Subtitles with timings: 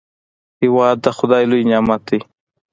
[0.61, 2.19] هېواد د خداي لوی نعمت دی.